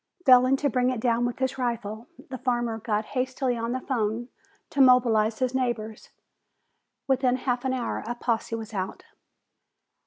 [0.25, 4.29] Failing to bring it down with his rifle, the farmer got hastily on the phone
[4.71, 6.09] to mobilize his neighbors.
[7.07, 9.03] Within half an hour a posse was out.